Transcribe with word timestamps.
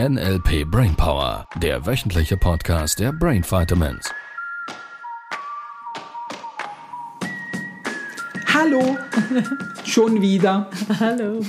NLP 0.00 0.68
Brainpower, 0.68 1.46
der 1.62 1.86
wöchentliche 1.86 2.36
Podcast 2.36 2.98
der 2.98 3.12
Brain 3.12 3.44
Vitamins. 3.44 4.10
Hallo, 8.52 8.98
schon 9.84 10.20
wieder. 10.20 10.68
Hallo. 10.98 11.46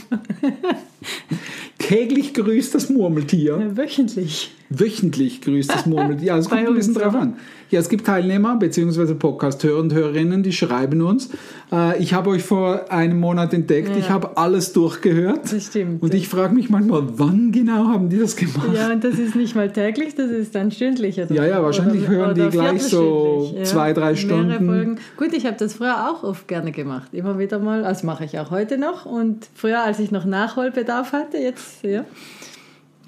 Täglich 1.80 2.36
grüßt 2.36 2.76
das 2.76 2.92
Murmeltier. 2.92 3.76
Wöchentlich. 3.76 4.55
Wöchentlich 4.70 5.42
grüßt 5.42 5.72
das 5.72 5.86
Murmeltier. 5.86 6.28
Ja, 6.28 6.38
es 6.38 6.50
kommt 6.50 6.68
ein 6.68 6.74
bisschen 6.74 6.96
drauf 6.96 7.16
an. 7.16 7.36
Ja, 7.70 7.80
es 7.80 7.90
gibt 7.90 8.06
Teilnehmer 8.06 8.58
bzw. 8.58 9.14
Podcast-Hörer 9.14 9.80
und 9.80 9.94
Hörerinnen, 9.94 10.44
die 10.44 10.54
schreiben 10.54 11.02
uns. 11.02 11.30
Äh, 11.72 12.02
ich 12.02 12.14
habe 12.14 12.30
euch 12.32 12.44
vor 12.44 12.92
einem 12.92 13.20
Monat 13.20 13.54
entdeckt. 13.54 13.90
Ja. 13.90 13.98
Ich 13.98 14.10
habe 14.10 14.38
alles 14.38 14.74
durchgehört. 14.74 15.52
Das 15.52 15.68
stimmt. 15.68 16.02
Und 16.02 16.14
ich 16.14 16.28
frage 16.28 16.54
mich 16.54 16.70
manchmal, 16.70 17.04
wann 17.18 17.52
genau 17.52 17.88
haben 17.88 18.10
die 18.10 18.18
das 18.18 18.36
gemacht? 18.36 18.70
Ja, 18.74 18.92
und 18.92 19.04
das 19.04 19.20
ist 19.20 19.36
nicht 19.36 19.56
mal 19.56 19.72
täglich, 19.72 20.16
das 20.16 20.30
ist 20.32 20.56
dann 20.56 20.72
stündlich. 20.72 21.20
Oder 21.20 21.34
Ja, 21.34 21.46
ja, 21.46 21.64
wahrscheinlich 21.64 22.08
oder, 22.08 22.10
hören 22.10 22.36
die 22.36 22.42
oder 22.42 22.50
gleich 22.50 22.84
so 22.84 23.52
viertelstündlich, 23.52 23.70
zwei, 23.70 23.94
drei 23.94 24.16
Stunden. 24.16 24.66
Folgen. 24.66 25.00
Gut, 25.18 25.34
ich 25.34 25.46
habe 25.46 25.58
das 25.58 25.76
früher 25.76 26.10
auch 26.10 26.24
oft 26.24 26.48
gerne 26.48 26.72
gemacht. 26.72 27.14
Immer 27.14 27.38
wieder 27.40 27.60
mal. 27.60 27.84
Also 27.84 28.06
mache 28.06 28.26
ich 28.26 28.40
auch 28.40 28.52
heute 28.52 28.78
noch. 28.78 29.06
Und 29.06 29.48
früher, 29.54 29.84
als 29.84 30.00
ich 30.00 30.12
noch 30.12 30.26
Nachholbedarf 30.26 31.14
hatte, 31.14 31.38
jetzt, 31.38 31.84
ja, 31.84 32.06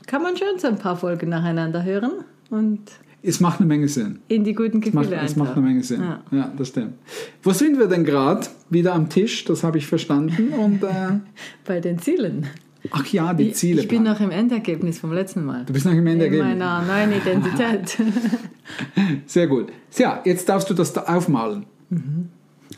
kann 0.08 0.24
man 0.24 0.36
schon 0.36 0.58
so 0.58 0.68
ein 0.68 0.78
paar 0.80 0.96
Folgen 0.96 1.30
nacheinander 1.30 1.84
hören 1.84 2.12
und 2.50 2.80
Es 3.22 3.40
macht 3.40 3.60
eine 3.60 3.68
Menge 3.68 3.88
Sinn. 3.88 4.20
in 4.30 4.44
die 4.44 4.54
guten 4.54 4.82
Es 4.82 4.94
macht, 4.94 5.10
Gefühle 5.10 5.26
es 5.26 5.36
macht 5.36 5.52
eine. 5.56 5.62
Menge 5.66 5.84
Sinn. 5.84 6.02
Ja. 6.02 6.22
Ja. 6.32 6.52
das 6.58 6.70
stimmt. 6.70 6.94
Wo 7.44 7.52
sind 7.52 7.78
wir 7.78 7.88
denn 7.88 8.04
gerade? 8.06 8.48
Wieder 8.70 8.94
am 8.96 9.10
Tisch, 9.10 9.46
das 9.46 9.64
habe 9.64 9.78
ich 9.78 9.86
verstanden. 9.86 10.50
Und 10.58 10.84
äh, 10.84 11.20
Bei 11.66 11.80
den 11.80 12.00
Zielen. 12.00 12.48
ach 12.92 13.06
ja, 13.08 13.34
die 13.34 13.52
Ziele. 13.52 13.82
Ich 13.82 13.88
bin 13.88 14.04
noch 14.04 14.20
im 14.22 14.32
Endergebnis 14.32 15.00
vom 15.00 15.12
letzten 15.12 15.44
Mal. 15.46 15.66
Du 15.66 15.74
bist 15.74 15.86
noch 15.86 15.92
im 15.94 16.00
in 16.00 16.08
Endergebnis. 16.08 16.48
meiner 16.58 16.81
neuen 16.84 17.12
Identität. 17.14 17.98
Sehr 19.26 19.48
gut. 19.48 19.68
Ja, 19.98 20.22
jetzt 20.26 20.48
darfst 20.50 20.70
du 20.70 20.74
das 20.74 20.94
da 20.94 21.03
aufmalen. 21.03 21.66
Mhm. 21.90 22.30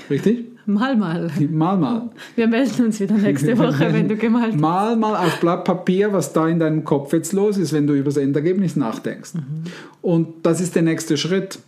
Richtig? 0.10 0.46
mal, 0.66 0.96
mal. 0.96 1.32
Mal, 1.50 1.78
mal. 1.78 2.10
Wir 2.36 2.48
melden 2.48 2.86
uns 2.86 3.00
wieder 3.00 3.16
nächste 3.16 3.58
Woche, 3.58 3.92
wenn 3.92 4.08
du 4.08 4.16
gemalt 4.16 4.54
hast. 4.54 4.60
Mal, 4.62 4.96
mal 4.96 5.16
auf 5.16 5.40
Blatt 5.40 5.66
Papier, 5.66 6.14
was 6.14 6.32
da 6.32 6.48
in 6.48 6.60
deinem 6.60 6.84
Kopf 6.84 7.12
jetzt 7.14 7.34
los 7.34 7.58
ist, 7.58 7.74
wenn 7.74 7.88
du 7.88 7.94
über 7.96 8.06
das 8.06 8.18
Endergebnis 8.18 8.76
nachdenkst. 8.76 9.34
Mhm. 9.36 9.64
Und 10.02 10.28
das 10.44 10.62
ist 10.62 10.76
der 10.76 10.84
nächste 10.84 11.18
Schritt. 11.18 11.60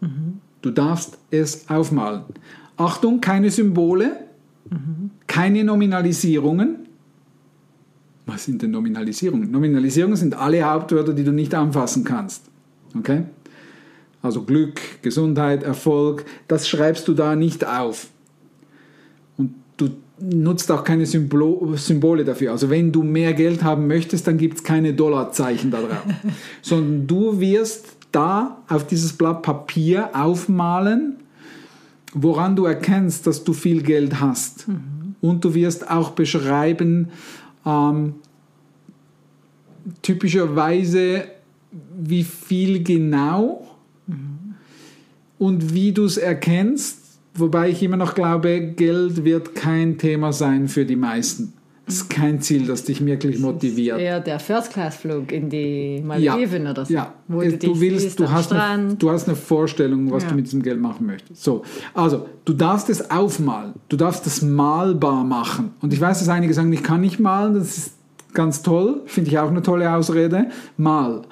Mhm. 0.00 0.38
Du 0.62 0.70
darfst 0.70 1.18
es 1.30 1.68
aufmalen. 1.68 2.22
Achtung, 2.76 3.20
keine 3.20 3.50
Symbole, 3.50 4.16
Mhm. 4.70 5.10
keine 5.26 5.64
Nominalisierungen. 5.64 6.76
Was 8.26 8.44
sind 8.44 8.60
denn 8.62 8.70
Nominalisierungen? 8.72 9.50
Nominalisierungen 9.50 10.16
sind 10.16 10.38
alle 10.38 10.62
Hauptwörter, 10.62 11.14
die 11.14 11.24
du 11.24 11.32
nicht 11.32 11.54
anfassen 11.54 12.04
kannst. 12.04 12.44
Okay? 12.96 13.22
Also 14.22 14.42
Glück, 14.42 14.80
Gesundheit, 15.02 15.62
Erfolg, 15.62 16.24
das 16.48 16.68
schreibst 16.68 17.06
du 17.06 17.14
da 17.14 17.36
nicht 17.36 17.66
auf. 17.66 18.08
Und 19.36 19.54
du 19.76 19.90
nutzt 20.20 20.70
auch 20.72 20.82
keine 20.82 21.06
Symbolo 21.06 21.74
Symbole 21.76 22.24
dafür. 22.24 22.52
Also 22.52 22.70
wenn 22.70 22.90
du 22.90 23.02
mehr 23.02 23.32
Geld 23.34 23.62
haben 23.62 23.86
möchtest, 23.86 24.26
dann 24.26 24.36
gibt 24.36 24.58
es 24.58 24.64
keine 24.64 24.92
Dollarzeichen 24.94 25.70
da 25.70 25.80
drauf. 25.80 26.02
Sondern 26.62 27.06
du 27.06 27.38
wirst 27.40 27.96
da 28.10 28.58
auf 28.68 28.86
dieses 28.86 29.12
Blatt 29.12 29.42
Papier 29.42 30.10
aufmalen, 30.14 31.16
woran 32.14 32.56
du 32.56 32.64
erkennst, 32.64 33.26
dass 33.26 33.44
du 33.44 33.52
viel 33.52 33.82
Geld 33.82 34.20
hast. 34.20 34.66
Und 35.20 35.44
du 35.44 35.54
wirst 35.54 35.90
auch 35.90 36.10
beschreiben, 36.10 37.08
ähm, 37.66 38.14
typischerweise, 40.02 41.24
wie 41.98 42.24
viel 42.24 42.82
genau 42.82 43.67
und 45.38 45.74
wie 45.74 45.92
du 45.92 46.04
es 46.04 46.16
erkennst. 46.16 46.98
Wobei 47.34 47.70
ich 47.70 47.82
immer 47.82 47.96
noch 47.96 48.14
glaube, 48.14 48.60
Geld 48.76 49.24
wird 49.24 49.54
kein 49.54 49.96
Thema 49.98 50.32
sein 50.32 50.66
für 50.68 50.84
die 50.84 50.96
meisten. 50.96 51.52
Es 51.86 51.94
ist 52.02 52.10
kein 52.10 52.42
Ziel, 52.42 52.66
das 52.66 52.84
dich 52.84 53.04
wirklich 53.06 53.38
motiviert. 53.38 53.98
Eher 53.98 54.20
der 54.20 54.38
First-Class-Flug 54.40 55.32
in 55.32 55.48
die 55.48 56.02
Malediven 56.04 56.66
oder 56.66 56.84
so. 56.84 56.92
Ja, 56.92 57.14
Wo 57.28 57.40
Es- 57.40 57.58
du, 57.58 57.68
du, 57.68 57.80
willst, 57.80 58.20
du, 58.20 58.28
hast 58.30 58.52
eine, 58.52 58.94
du 58.96 59.10
hast 59.10 59.26
eine 59.26 59.36
Vorstellung, 59.36 60.10
was 60.10 60.24
Ja. 60.24 60.30
du 60.30 60.34
mit 60.34 60.46
diesem 60.46 60.62
Geld 60.62 60.80
machen 60.80 61.06
möchtest. 61.06 61.42
So, 61.42 61.62
also 61.94 62.26
du 62.44 62.52
darfst 62.52 62.90
es 62.90 63.10
aufmalen, 63.10 63.72
du 63.88 63.96
darfst 63.96 64.26
es 64.26 64.42
malbar 64.42 65.24
machen. 65.24 65.70
Und 65.80 65.92
ich 65.94 66.00
weiß, 66.00 66.18
dass 66.18 66.28
einige 66.28 66.52
sagen, 66.52 66.72
ich 66.74 66.82
kann 66.82 67.00
nicht 67.00 67.20
malen, 67.20 67.54
das 67.54 67.78
ist 67.78 67.92
ganz 68.34 68.62
toll, 68.62 69.02
finde 69.06 69.30
ich 69.30 69.38
auch 69.38 69.50
eine 69.50 69.62
tolle 69.62 69.92
Ausrede. 69.92 70.46
Mal. 70.76 71.22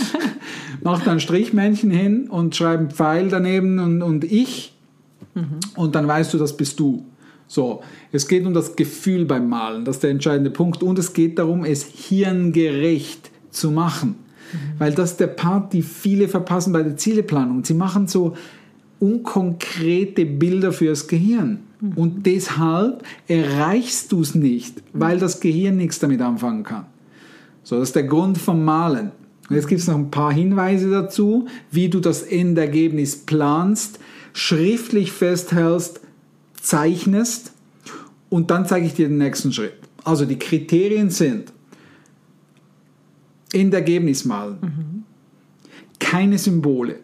Mach 0.82 1.02
da 1.02 1.12
ein 1.12 1.20
Strichmännchen 1.20 1.90
hin 1.90 2.28
und 2.28 2.54
schreib 2.54 2.80
einen 2.80 2.90
Pfeil 2.90 3.28
daneben 3.28 3.78
und, 3.78 4.02
und 4.02 4.24
ich. 4.24 4.74
Und 5.76 5.94
dann 5.94 6.08
weißt 6.08 6.32
du, 6.32 6.38
das 6.38 6.56
bist 6.56 6.80
du. 6.80 7.04
So, 7.46 7.82
es 8.10 8.26
geht 8.26 8.44
um 8.44 8.54
das 8.54 8.74
Gefühl 8.74 9.24
beim 9.24 9.48
Malen, 9.48 9.84
das 9.84 9.96
ist 9.96 10.02
der 10.02 10.10
entscheidende 10.10 10.50
Punkt. 10.50 10.82
Und 10.82 10.98
es 10.98 11.12
geht 11.12 11.38
darum, 11.38 11.64
es 11.64 11.84
hirngerecht 11.84 13.30
zu 13.50 13.70
machen. 13.70 14.16
Weil 14.78 14.94
das 14.94 15.12
ist 15.12 15.20
der 15.20 15.26
Part, 15.28 15.72
die 15.72 15.82
viele 15.82 16.28
verpassen 16.28 16.72
bei 16.72 16.82
der 16.82 16.96
Zieleplanung. 16.96 17.64
Sie 17.64 17.74
machen 17.74 18.06
so 18.06 18.36
unkonkrete 18.98 20.24
Bilder 20.26 20.72
fürs 20.72 21.08
Gehirn. 21.08 21.60
Und 21.94 22.24
deshalb 22.26 23.04
erreichst 23.28 24.10
du 24.12 24.22
es 24.22 24.34
nicht, 24.34 24.82
weil 24.92 25.18
das 25.18 25.40
Gehirn 25.40 25.76
nichts 25.76 25.98
damit 25.98 26.20
anfangen 26.22 26.64
kann. 26.64 26.86
So, 27.62 27.78
das 27.78 27.90
ist 27.90 27.96
der 27.96 28.04
Grund 28.04 28.38
vom 28.38 28.64
Malen. 28.64 29.12
Und 29.48 29.56
jetzt 29.56 29.68
gibt 29.68 29.80
es 29.80 29.86
noch 29.86 29.96
ein 29.96 30.10
paar 30.10 30.32
Hinweise 30.32 30.90
dazu, 30.90 31.46
wie 31.70 31.88
du 31.88 32.00
das 32.00 32.22
Endergebnis 32.22 33.16
planst, 33.16 34.00
schriftlich 34.32 35.12
festhältst, 35.12 36.00
zeichnest 36.60 37.52
und 38.28 38.50
dann 38.50 38.66
zeige 38.66 38.86
ich 38.86 38.94
dir 38.94 39.08
den 39.08 39.18
nächsten 39.18 39.52
Schritt. 39.52 39.74
Also 40.04 40.24
die 40.24 40.38
Kriterien 40.38 41.10
sind 41.10 41.52
Endergebnis 43.52 44.24
malen, 44.24 45.04
keine 45.98 46.38
Symbole, 46.38 47.00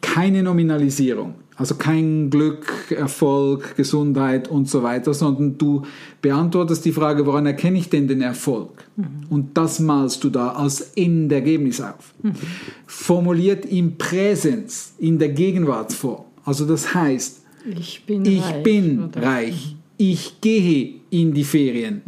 keine 0.00 0.42
Nominalisierung, 0.42 1.34
also 1.56 1.74
kein 1.74 2.30
Glück, 2.30 2.90
Erfolg, 2.90 3.76
Gesundheit 3.76 4.48
und 4.48 4.68
so 4.68 4.82
weiter, 4.82 5.12
sondern 5.12 5.58
du 5.58 5.82
beantwortest 6.22 6.84
die 6.84 6.92
Frage, 6.92 7.26
woran 7.26 7.46
erkenne 7.46 7.78
ich 7.78 7.88
denn 7.90 8.08
den 8.08 8.22
Erfolg? 8.22 8.84
Und 9.28 9.56
das 9.56 9.78
malst 9.80 10.24
du 10.24 10.30
da 10.30 10.52
als 10.52 10.92
Endergebnis 10.96 11.80
auf. 11.80 12.14
Formuliert 12.86 13.66
im 13.66 13.96
Präsens, 13.98 14.94
in 14.98 15.18
der 15.18 15.30
Gegenwartsform. 15.30 16.24
Also 16.44 16.66
das 16.66 16.94
heißt, 16.94 17.42
Ich 17.78 18.04
bin 18.06 18.24
ich 18.24 18.42
reich. 18.42 18.62
bin 18.62 19.10
reich. 19.14 19.76
Ich 19.98 20.40
gehe 20.40 20.94
in 21.10 21.34
die 21.34 21.44
Ferien. 21.44 22.00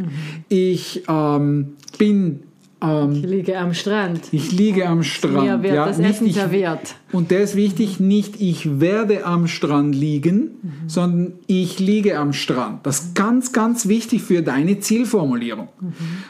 Ich 0.48 1.02
ähm, 1.08 1.74
bin, 1.98 2.40
ähm, 2.82 3.12
Ich 3.12 3.22
liege 3.22 3.58
am 3.58 3.74
Strand. 3.74 4.20
ich 4.32 4.52
liege 4.52 4.88
am 4.88 5.02
Strand. 5.02 5.42
Mir 5.42 5.62
wird 5.62 5.74
ja, 5.74 5.86
das 5.86 5.98
nicht 5.98 6.10
Essen 6.10 6.26
ich, 6.26 6.34
serviert. 6.34 6.94
und 7.12 7.30
der 7.30 7.40
ist 7.40 7.56
wichtig, 7.56 8.00
nicht 8.00 8.40
ich 8.40 8.80
werde 8.80 9.24
am 9.24 9.46
Strand 9.46 9.94
liegen, 9.94 10.50
sondern 10.86 11.34
ich 11.46 11.78
liege 11.78 12.18
am 12.18 12.32
Strand. 12.32 12.86
Das 12.86 13.00
ist 13.00 13.14
ganz, 13.14 13.52
ganz 13.52 13.88
wichtig 13.88 14.22
für 14.22 14.42
deine 14.42 14.80
Zielformulierung. 14.80 15.68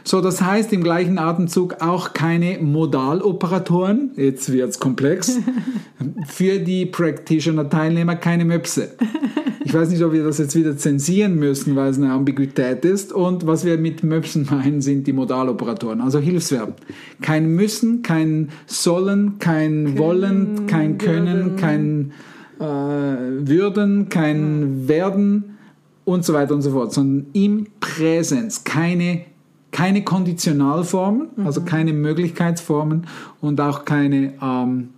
So, 0.04 0.20
das 0.20 0.42
heißt 0.42 0.72
im 0.72 0.82
gleichen 0.82 1.18
Atemzug 1.18 1.76
auch 1.80 2.12
keine 2.12 2.58
Modaloperatoren, 2.58 4.12
jetzt 4.16 4.52
wird 4.52 4.70
es 4.70 4.78
komplex, 4.78 5.38
für 6.26 6.58
die 6.58 6.86
Practitioner-Teilnehmer 6.86 8.16
keine 8.16 8.44
Möpse. 8.44 8.96
Ich 9.64 9.72
weiß 9.72 9.90
nicht, 9.90 10.02
ob 10.02 10.12
wir 10.12 10.24
das 10.24 10.38
jetzt 10.38 10.54
wieder 10.54 10.76
zensieren 10.76 11.36
müssen, 11.38 11.76
weil 11.76 11.90
es 11.90 11.98
eine 11.98 12.12
Ambiguität 12.12 12.84
ist. 12.84 13.12
Und 13.12 13.46
was 13.46 13.64
wir 13.64 13.78
mit 13.78 14.02
Möpsen 14.02 14.46
meinen, 14.50 14.80
sind 14.80 15.06
die 15.06 15.12
Modaloperatoren, 15.12 16.00
also 16.00 16.18
Hilfsverben. 16.18 16.74
Kein 17.20 17.54
müssen, 17.54 18.02
kein 18.02 18.50
sollen, 18.66 19.38
kein 19.38 19.98
wollen, 19.98 20.66
kein 20.66 20.98
können, 20.98 21.56
kein 21.56 22.12
äh, 22.58 22.64
würden, 22.64 24.08
kein 24.08 24.88
werden 24.88 25.56
und 26.04 26.24
so 26.24 26.32
weiter 26.32 26.54
und 26.54 26.62
so 26.62 26.72
fort, 26.72 26.92
sondern 26.92 27.26
im 27.32 27.66
Präsens 27.80 28.64
keine 28.64 29.22
keine 29.70 30.04
Konditionalformen, 30.04 31.28
also 31.46 31.62
keine 31.62 31.94
Möglichkeitsformen 31.94 33.06
und 33.40 33.58
auch 33.58 33.86
keine 33.86 34.34
ähm, 34.42 34.90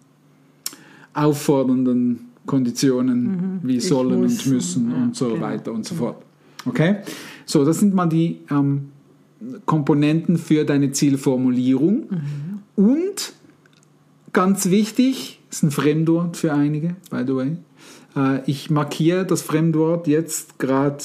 auffordernden 1.15 2.34
Konditionen 2.47 3.61
wie 3.63 3.77
Ich 3.77 3.89
sollen 3.89 4.23
muss 4.23 4.45
und 4.47 4.53
müssen 4.53 4.85
und- 4.87 4.93
ja, 4.93 5.03
und 5.05 5.17
so 5.17 5.29
genau. 5.31 5.41
weiter 5.41 5.73
und 5.73 5.85
so 5.87 5.95
fort. 5.95 6.23
Okay? 6.67 6.97
So, 7.47 7.65
das 7.65 7.81
sind 7.81 7.95
mal 7.95 8.07
die 8.07 8.41
ähm, 8.51 8.89
Komponenten 9.67 10.39
für 10.39 10.65
deine 10.65 10.93
Zielformulierung. 10.93 12.05
Und 12.77 13.33
ganz 14.33 14.71
wichtig, 14.71 15.41
ist 15.51 15.63
ein 15.63 15.71
Fremdwort 15.71 16.37
für 16.37 16.53
einige, 16.53 16.97
by 17.11 17.23
the 17.27 17.35
way. 17.35 17.57
Äh, 18.17 18.51
ich 18.51 18.71
markiere 18.71 19.25
das 19.25 19.43
Fremdwort 19.43 20.07
jetzt 20.07 20.59
gerade 20.59 21.05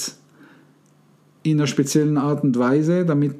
in 1.42 1.58
einer 1.58 1.66
speziellen 1.66 2.18
Art 2.18 2.42
und 2.44 2.58
Weise, 2.58 3.04
damit 3.04 3.34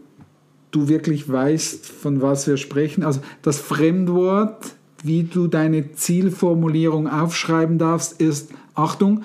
du 0.71 0.89
wirklich 0.89 1.29
weißt, 1.31 1.87
von 1.87 2.23
was 2.23 2.47
wir 2.47 2.57
sprechen. 2.57 3.03
Also 3.03 3.21
das 3.43 3.59
Fremdwort, 3.59 4.75
wie 5.03 5.25
du 5.25 5.47
deine 5.47 5.93
Zielformulierung 5.93 7.09
aufschreiben 7.09 7.79
darfst, 7.79 8.21
ist, 8.21 8.51
Achtung, 8.75 9.23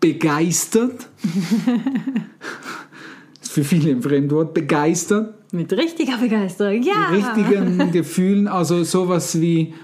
begeistert. 0.00 1.08
ist 3.42 3.52
für 3.52 3.64
viele 3.64 3.92
ein 3.92 4.02
Fremdwort, 4.02 4.54
begeistert. 4.54 5.34
Mit 5.52 5.72
richtiger 5.72 6.18
Begeisterung, 6.18 6.82
ja. 6.82 7.10
Richtigen 7.10 7.92
Gefühlen, 7.92 8.48
also 8.48 8.82
sowas 8.82 9.40
wie, 9.40 9.74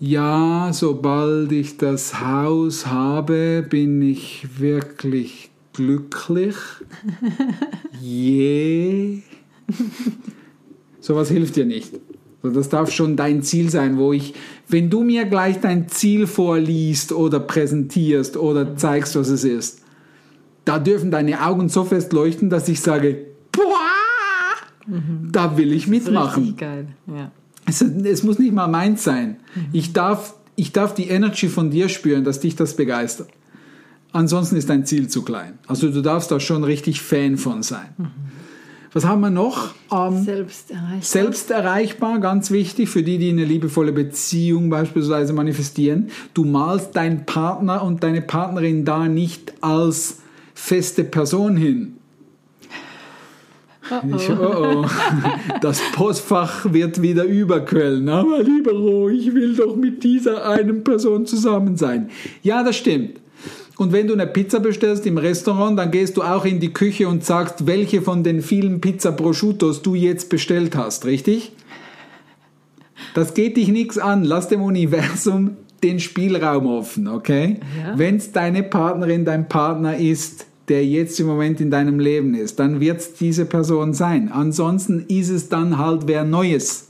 ja, 0.00 0.70
sobald 0.72 1.52
ich 1.52 1.76
das 1.76 2.20
Haus 2.20 2.86
habe, 2.86 3.64
bin 3.68 4.00
ich 4.00 4.46
wirklich 4.58 5.50
glücklich. 5.74 6.56
Je. 8.00 9.12
Yeah. 9.12 9.22
Sowas 11.00 11.30
hilft 11.30 11.56
dir 11.56 11.66
nicht. 11.66 11.92
Also 12.42 12.56
das 12.56 12.68
darf 12.68 12.90
schon 12.90 13.16
dein 13.16 13.42
Ziel 13.42 13.70
sein, 13.70 13.98
wo 13.98 14.12
ich, 14.12 14.34
wenn 14.68 14.88
du 14.88 15.02
mir 15.02 15.26
gleich 15.26 15.60
dein 15.60 15.88
Ziel 15.88 16.26
vorliest 16.26 17.12
oder 17.12 17.38
präsentierst 17.38 18.36
oder 18.36 18.76
zeigst, 18.76 19.14
was 19.16 19.28
es 19.28 19.44
ist, 19.44 19.82
da 20.64 20.78
dürfen 20.78 21.10
deine 21.10 21.44
Augen 21.44 21.68
so 21.68 21.84
fest 21.84 22.12
leuchten, 22.12 22.48
dass 22.48 22.68
ich 22.68 22.80
sage, 22.80 23.26
boah, 23.52 24.86
mhm. 24.86 25.28
da 25.30 25.56
will 25.56 25.72
ich 25.72 25.86
mitmachen. 25.86 26.42
Richtig 26.44 26.58
geil, 26.58 26.88
ja. 27.06 27.30
Es, 27.66 27.82
es, 27.82 28.22
muss 28.22 28.38
nicht 28.38 28.52
mal 28.52 28.68
meins 28.68 29.04
sein. 29.04 29.36
Mhm. 29.54 29.66
Ich, 29.72 29.92
darf, 29.92 30.34
ich 30.56 30.72
darf 30.72 30.94
die 30.94 31.08
Energy 31.08 31.48
von 31.48 31.70
dir 31.70 31.88
spüren, 31.88 32.24
dass 32.24 32.40
dich 32.40 32.56
das 32.56 32.74
begeistert. 32.74 33.28
Ansonsten 34.12 34.56
ist 34.56 34.68
dein 34.70 34.86
Ziel 34.86 35.08
zu 35.08 35.22
klein. 35.22 35.58
Also 35.66 35.90
du 35.90 36.00
darfst 36.00 36.30
da 36.32 36.40
schon 36.40 36.64
richtig 36.64 37.00
Fan 37.00 37.36
von 37.36 37.62
sein. 37.62 37.90
Mhm. 37.98 38.06
Was 38.92 39.04
haben 39.04 39.20
wir 39.20 39.30
noch? 39.30 39.74
Ähm, 39.92 40.24
selbst 40.24 40.70
erreichbar. 40.70 40.98
Selbst 41.00 41.50
erreichbar, 41.50 42.18
ganz 42.18 42.50
wichtig 42.50 42.88
für 42.88 43.04
die, 43.04 43.18
die 43.18 43.30
eine 43.30 43.44
liebevolle 43.44 43.92
Beziehung 43.92 44.68
beispielsweise 44.68 45.32
manifestieren. 45.32 46.10
Du 46.34 46.44
malst 46.44 46.96
deinen 46.96 47.24
Partner 47.24 47.84
und 47.84 48.02
deine 48.02 48.20
Partnerin 48.20 48.84
da 48.84 49.06
nicht 49.06 49.52
als 49.60 50.18
feste 50.54 51.04
Person 51.04 51.56
hin. 51.56 51.96
Oh 53.92 54.00
oh. 54.02 54.16
Ich, 54.16 54.30
oh, 54.30 54.84
oh. 54.84 54.86
Das 55.60 55.80
Postfach 55.92 56.72
wird 56.72 57.00
wieder 57.00 57.24
überquellen. 57.24 58.08
Aber 58.08 58.42
lieber 58.42 58.72
Ro, 58.72 59.08
ich 59.08 59.32
will 59.34 59.54
doch 59.54 59.76
mit 59.76 60.02
dieser 60.02 60.48
einen 60.48 60.82
Person 60.84 61.26
zusammen 61.26 61.76
sein. 61.76 62.10
Ja, 62.42 62.62
das 62.62 62.76
stimmt. 62.76 63.20
Und 63.80 63.92
wenn 63.92 64.08
du 64.08 64.12
eine 64.12 64.26
Pizza 64.26 64.60
bestellst 64.60 65.06
im 65.06 65.16
Restaurant, 65.16 65.78
dann 65.78 65.90
gehst 65.90 66.18
du 66.18 66.22
auch 66.22 66.44
in 66.44 66.60
die 66.60 66.70
Küche 66.70 67.08
und 67.08 67.24
sagst, 67.24 67.66
welche 67.66 68.02
von 68.02 68.22
den 68.22 68.42
vielen 68.42 68.82
Pizza 68.82 69.10
Prosciuttos 69.10 69.80
du 69.80 69.94
jetzt 69.94 70.28
bestellt 70.28 70.76
hast, 70.76 71.06
richtig? 71.06 71.52
Das 73.14 73.32
geht 73.32 73.56
dich 73.56 73.68
nichts 73.68 73.96
an. 73.96 74.22
Lass 74.22 74.48
dem 74.48 74.60
Universum 74.60 75.56
den 75.82 75.98
Spielraum 75.98 76.66
offen, 76.66 77.08
okay? 77.08 77.60
Ja. 77.82 77.98
Wenn 77.98 78.16
es 78.16 78.32
deine 78.32 78.64
Partnerin, 78.64 79.24
dein 79.24 79.48
Partner 79.48 79.96
ist, 79.96 80.44
der 80.68 80.84
jetzt 80.84 81.18
im 81.18 81.26
Moment 81.26 81.62
in 81.62 81.70
deinem 81.70 82.00
Leben 82.00 82.34
ist, 82.34 82.60
dann 82.60 82.80
wird 82.80 83.00
es 83.00 83.14
diese 83.14 83.46
Person 83.46 83.94
sein. 83.94 84.30
Ansonsten 84.30 85.06
ist 85.08 85.30
es 85.30 85.48
dann 85.48 85.78
halt 85.78 86.02
wer 86.04 86.24
Neues. 86.24 86.89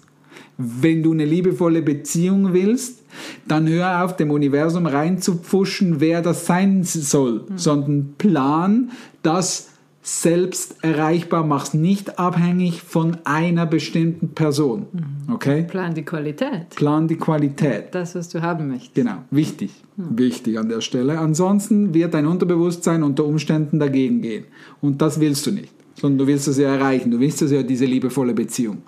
Wenn 0.60 1.02
du 1.02 1.12
eine 1.12 1.24
liebevolle 1.24 1.80
Beziehung 1.80 2.52
willst, 2.52 3.02
dann 3.48 3.68
hör 3.68 4.04
auf, 4.04 4.16
dem 4.16 4.30
Universum 4.30 4.86
reinzupfuschen, 4.86 6.00
wer 6.00 6.20
das 6.20 6.46
sein 6.46 6.84
soll, 6.84 7.46
mhm. 7.48 7.58
sondern 7.58 8.14
plan 8.18 8.90
das 9.22 9.68
selbst 10.02 10.82
erreichbar, 10.82 11.44
mach's 11.44 11.74
nicht 11.74 12.18
abhängig 12.18 12.82
von 12.82 13.18
einer 13.24 13.66
bestimmten 13.66 14.30
Person. 14.30 14.86
Mhm. 14.92 15.34
Okay? 15.34 15.62
Plan 15.64 15.94
die 15.94 16.04
Qualität. 16.04 16.70
Plan 16.70 17.06
die 17.06 17.16
Qualität. 17.16 17.94
Das, 17.94 18.14
was 18.14 18.28
du 18.28 18.40
haben 18.40 18.68
möchtest. 18.68 18.94
Genau, 18.94 19.24
wichtig. 19.30 19.70
Mhm. 19.96 20.18
Wichtig 20.18 20.58
an 20.58 20.68
der 20.68 20.80
Stelle. 20.80 21.18
Ansonsten 21.18 21.92
wird 21.94 22.14
dein 22.14 22.26
Unterbewusstsein 22.26 23.02
unter 23.02 23.24
Umständen 23.24 23.78
dagegen 23.78 24.22
gehen. 24.22 24.44
Und 24.80 25.02
das 25.02 25.20
willst 25.20 25.46
du 25.46 25.52
nicht 25.52 25.79
sondern 25.94 26.18
du 26.18 26.26
willst 26.26 26.48
es 26.48 26.58
ja 26.58 26.74
erreichen. 26.74 27.10
Du 27.10 27.20
willst 27.20 27.42
es 27.42 27.50
ja 27.50 27.62
diese 27.62 27.84
liebevolle 27.84 28.34
Beziehung. 28.34 28.78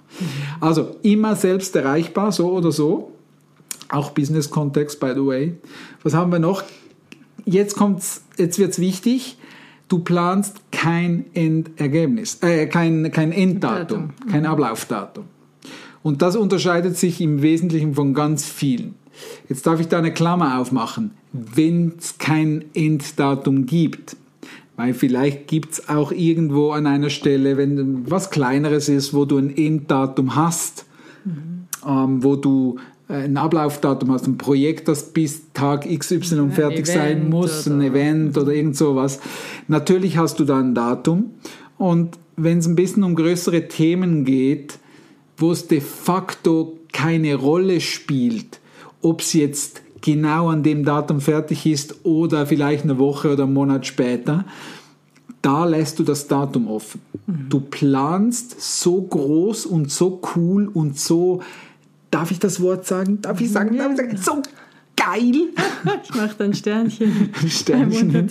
Also 0.60 0.96
immer 1.02 1.36
selbst 1.36 1.74
erreichbar, 1.76 2.32
so 2.32 2.50
oder 2.52 2.72
so. 2.72 3.12
Auch 3.88 4.10
Business-Kontext, 4.10 4.98
by 5.00 5.12
the 5.14 5.24
way. 5.24 5.54
Was 6.02 6.14
haben 6.14 6.32
wir 6.32 6.38
noch? 6.38 6.62
Jetzt 7.44 7.76
kommt's, 7.76 8.22
jetzt 8.38 8.58
wird's 8.58 8.78
wichtig. 8.78 9.36
Du 9.88 9.98
planst 9.98 10.60
kein 10.70 11.26
Endergebnis, 11.34 12.38
äh, 12.40 12.66
kein, 12.66 13.10
kein 13.12 13.30
Enddatum, 13.30 14.08
Datum. 14.08 14.30
kein 14.30 14.46
Ablaufdatum. 14.46 15.24
Und 16.02 16.22
das 16.22 16.34
unterscheidet 16.34 16.96
sich 16.96 17.20
im 17.20 17.42
Wesentlichen 17.42 17.94
von 17.94 18.14
ganz 18.14 18.46
vielen. 18.46 18.94
Jetzt 19.48 19.66
darf 19.66 19.80
ich 19.80 19.88
da 19.88 19.98
eine 19.98 20.12
Klammer 20.12 20.58
aufmachen. 20.58 21.12
Wenn 21.32 21.92
es 21.98 22.18
kein 22.18 22.64
Enddatum 22.74 23.66
gibt, 23.66 24.16
weil 24.82 24.94
vielleicht 24.94 25.46
gibt 25.46 25.74
es 25.74 25.88
auch 25.88 26.10
irgendwo 26.10 26.72
an 26.72 26.88
einer 26.88 27.08
Stelle, 27.08 27.56
wenn 27.56 28.10
was 28.10 28.30
Kleineres 28.30 28.88
ist, 28.88 29.14
wo 29.14 29.24
du 29.24 29.38
ein 29.38 29.56
Enddatum 29.56 30.34
hast, 30.34 30.86
mhm. 31.24 31.68
ähm, 31.86 32.24
wo 32.24 32.34
du 32.34 32.78
äh, 33.08 33.24
ein 33.24 33.36
Ablaufdatum 33.36 34.10
hast, 34.10 34.26
ein 34.26 34.38
Projekt, 34.38 34.88
das 34.88 35.12
bis 35.12 35.52
Tag 35.54 35.88
XY 35.88 36.34
ja, 36.34 36.48
fertig 36.48 36.86
sein 36.88 37.30
muss, 37.30 37.68
ein 37.68 37.80
Event 37.80 38.36
oder 38.36 38.52
irgend 38.52 38.76
sowas. 38.76 39.20
Natürlich 39.68 40.16
hast 40.16 40.40
du 40.40 40.44
da 40.44 40.58
ein 40.58 40.74
Datum. 40.74 41.30
Und 41.78 42.18
wenn 42.36 42.58
es 42.58 42.66
ein 42.66 42.74
bisschen 42.74 43.04
um 43.04 43.14
größere 43.14 43.68
Themen 43.68 44.24
geht, 44.24 44.80
wo 45.36 45.52
es 45.52 45.68
de 45.68 45.80
facto 45.80 46.76
keine 46.92 47.36
Rolle 47.36 47.80
spielt, 47.80 48.58
ob 49.00 49.20
es 49.20 49.32
jetzt 49.32 49.81
genau 50.02 50.50
an 50.50 50.62
dem 50.62 50.84
Datum 50.84 51.20
fertig 51.20 51.64
ist 51.64 52.04
oder 52.04 52.46
vielleicht 52.46 52.84
eine 52.84 52.98
Woche 52.98 53.32
oder 53.32 53.44
einen 53.44 53.54
Monat 53.54 53.86
später, 53.86 54.44
da 55.40 55.64
lässt 55.64 55.98
du 55.98 56.02
das 56.02 56.28
Datum 56.28 56.68
offen. 56.68 57.00
Mhm. 57.26 57.46
Du 57.48 57.60
planst 57.60 58.60
so 58.60 59.00
groß 59.00 59.66
und 59.66 59.90
so 59.90 60.20
cool 60.36 60.68
und 60.68 60.98
so 60.98 61.40
Darf 62.12 62.30
ich 62.30 62.38
das 62.38 62.60
Wort 62.60 62.86
sagen? 62.86 63.22
Darf 63.22 63.40
ich 63.40 63.50
sagen? 63.50 63.78
Darf 63.78 63.92
ich 63.92 63.96
sagen? 63.96 64.16
So 64.18 64.42
geil! 64.96 65.48
Ich 66.04 66.14
mache 66.14 66.34
dann 66.38 66.54
Sternchen. 66.54 67.30
Sternchen. 67.48 68.28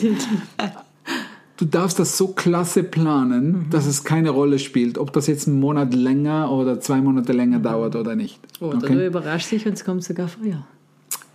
Du 1.57 1.65
darfst 1.65 1.99
das 1.99 2.17
so 2.17 2.29
klasse 2.29 2.83
planen, 2.83 3.51
mhm. 3.51 3.69
dass 3.71 3.87
es 3.87 4.05
keine 4.05 4.29
Rolle 4.29 4.57
spielt, 4.57 4.97
ob 4.97 5.11
das 5.11 5.27
jetzt 5.27 5.47
einen 5.47 5.59
Monat 5.59 5.93
länger 5.93 6.49
oder 6.49 6.79
zwei 6.79 7.01
Monate 7.01 7.33
länger 7.33 7.59
mhm. 7.59 7.63
dauert 7.63 7.95
oder 7.95 8.15
nicht. 8.15 8.39
Oder 8.61 8.77
okay? 8.77 8.93
du 8.93 9.07
überraschst 9.07 9.51
dich 9.51 9.65
und 9.65 9.73
es 9.73 9.83
kommt 9.83 10.03
sogar 10.03 10.27
früher. 10.27 10.63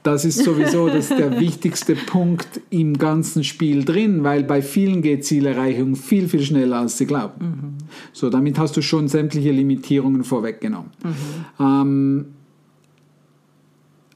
Das 0.06 0.24
ist 0.24 0.44
sowieso 0.44 0.86
das 0.96 1.08
der 1.08 1.40
wichtigste 1.40 1.96
Punkt 1.96 2.60
im 2.70 2.96
ganzen 2.96 3.42
Spiel 3.42 3.84
drin, 3.84 4.22
weil 4.22 4.44
bei 4.44 4.62
vielen 4.62 5.02
geht 5.02 5.24
Zielerreichung 5.24 5.96
viel, 5.96 6.28
viel 6.28 6.42
schneller, 6.42 6.78
als 6.78 6.96
sie 6.96 7.06
glauben. 7.06 7.44
Mhm. 7.44 7.84
So, 8.12 8.30
damit 8.30 8.56
hast 8.56 8.76
du 8.76 8.82
schon 8.82 9.08
sämtliche 9.08 9.50
Limitierungen 9.50 10.22
vorweggenommen. 10.22 10.92
Mhm. 11.02 11.10
Ähm, 11.58 12.24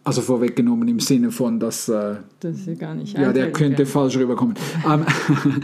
also 0.05 0.21
vorweggenommen 0.21 0.87
im 0.87 1.01
Sinne 1.01 1.33
von, 1.33 1.59
dass. 1.59 1.89
Äh, 1.89 2.19
das 2.39 2.67
ist 2.67 2.79
gar 2.79 2.95
nicht 2.95 3.19
Ja, 3.19 3.33
der 3.33 3.51
könnte 3.51 3.79
werden. 3.79 3.91
falsch 3.91 4.17
rüberkommen. 4.17 4.55
ähm, 4.89 5.05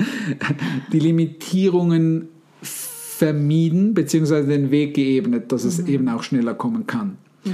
die 0.93 0.99
Limitierungen 0.99 2.29
vermieden, 2.63 3.95
beziehungsweise 3.95 4.49
den 4.49 4.73
Weg 4.73 4.95
geebnet, 4.95 5.53
dass 5.53 5.63
es 5.63 5.81
mhm. 5.81 5.87
eben 5.87 6.09
auch 6.09 6.25
schneller 6.25 6.55
kommen 6.55 6.89
kann. 6.89 7.17
Mhm. 7.45 7.53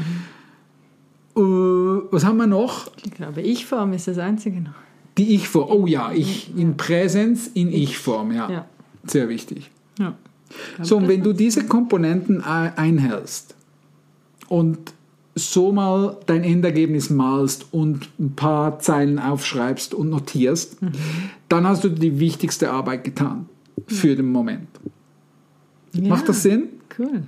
Uh, 1.34 2.02
was 2.10 2.24
haben 2.24 2.36
wir 2.36 2.46
noch? 2.46 2.90
Ich 3.04 3.12
glaube, 3.12 3.40
Ich-Form 3.40 3.92
ist 3.92 4.08
das 4.08 4.18
einzige 4.18 4.60
noch. 4.60 4.74
Die 5.18 5.34
Ich-Form, 5.34 5.70
oh 5.70 5.86
ja, 5.86 6.12
ich 6.12 6.56
in 6.56 6.76
Präsenz, 6.76 7.50
in 7.54 7.72
Ich-Form, 7.72 8.32
ja. 8.32 8.50
ja. 8.50 8.66
Sehr 9.04 9.28
wichtig. 9.28 9.70
Ja. 9.98 10.14
So, 10.82 10.98
und 10.98 11.08
wenn 11.08 11.22
du 11.22 11.32
diese 11.32 11.64
Komponenten 11.66 12.42
einhältst 12.42 13.54
und 14.48 14.92
so 15.34 15.72
mal 15.72 16.18
dein 16.26 16.44
Endergebnis 16.44 17.08
malst 17.08 17.66
und 17.72 18.08
ein 18.18 18.34
paar 18.34 18.78
Zeilen 18.80 19.18
aufschreibst 19.18 19.94
und 19.94 20.10
notierst, 20.10 20.82
mhm. 20.82 20.92
dann 21.48 21.66
hast 21.66 21.84
du 21.84 21.88
die 21.88 22.18
wichtigste 22.20 22.70
Arbeit 22.70 23.04
getan 23.04 23.48
für 23.86 24.14
den 24.14 24.30
Moment. 24.30 24.68
Ja, 25.94 26.08
Macht 26.08 26.28
das 26.28 26.42
Sinn? 26.42 26.64
Cool. 26.98 27.22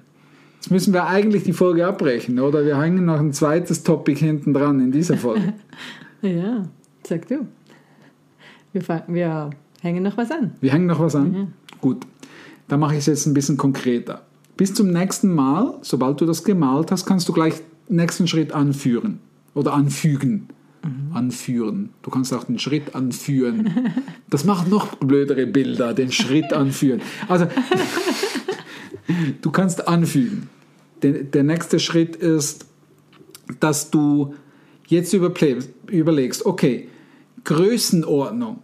Jetzt 0.65 0.71
müssen 0.71 0.95
wir 0.95 1.07
eigentlich 1.07 1.43
die 1.43 1.53
Folge 1.53 1.87
abbrechen, 1.87 2.41
oder? 2.41 2.65
Wir 2.65 2.81
hängen 2.81 3.05
noch 3.05 3.19
ein 3.19 3.35
zweites 3.35 3.83
Topic 3.83 4.19
hinten 4.19 4.55
dran 4.55 4.81
in 4.81 4.93
dieser 4.93 5.19
Folge. 5.19 5.53
ja, 6.23 6.67
sag 7.07 7.29
du. 7.29 7.47
Wir, 8.73 9.05
wir, 9.07 9.51
hängen 9.83 10.03
noch 10.03 10.17
was 10.17 10.31
an. 10.31 10.53
Wir 10.63 10.73
hängen 10.73 10.87
noch 10.87 11.01
was 11.01 11.17
an? 11.17 11.31
Mhm. 11.31 11.47
Gut. 11.83 12.07
Dann 12.67 12.81
mache 12.81 12.95
ich 12.95 13.01
es 13.01 13.07
jetzt 13.07 13.27
ein 13.27 13.35
bisschen 13.35 13.59
konkreter. 13.59 14.23
Bis 14.57 14.73
zum 14.73 14.91
nächsten 14.91 15.35
Mal, 15.35 15.75
sobald 15.83 16.19
du 16.23 16.25
das 16.25 16.45
gemalt 16.45 16.91
hast, 16.91 17.05
kannst 17.05 17.29
du 17.29 17.35
gleich 17.35 17.61
nächsten 17.91 18.27
Schritt 18.27 18.53
anführen 18.53 19.19
oder 19.53 19.75
anfügen. 19.75 20.49
Mhm. 20.83 21.15
Anführen. 21.15 21.91
Du 22.01 22.09
kannst 22.09 22.33
auch 22.33 22.45
den 22.45 22.59
Schritt 22.59 22.95
anführen. 22.95 23.93
Das 24.31 24.47
macht 24.47 24.71
noch 24.71 24.95
blödere 24.95 25.47
Bilder, 25.47 25.93
den 25.93 26.11
Schritt 26.11 26.55
anführen. 26.55 27.03
Also, 27.29 27.49
Du 29.43 29.51
kannst 29.51 29.87
anfügen. 29.87 30.49
Der, 31.05 31.13
der 31.23 31.43
nächste 31.45 31.79
Schritt 31.79 32.17
ist, 32.17 32.67
dass 33.61 33.91
du 33.91 34.35
jetzt 34.87 35.13
überlegst, 35.13 36.47
okay, 36.47 36.89
Größenordnung. 37.45 38.59